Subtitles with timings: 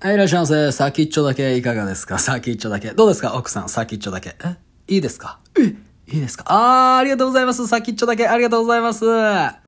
[0.00, 0.70] はい、いらっしゃいませ。
[0.70, 2.20] 先っちょだけいかがですか？
[2.20, 2.92] 先っちょだけ。
[2.92, 3.34] どうですか？
[3.34, 4.36] 奥さん、先っちょだけ。
[4.44, 4.56] え？
[4.86, 5.40] いいですか？
[5.58, 5.74] え？
[6.14, 6.44] いいですか？
[6.46, 7.66] あー、ありがとうございます。
[7.66, 8.28] 先っちょだけ。
[8.28, 9.04] ありがとうございます。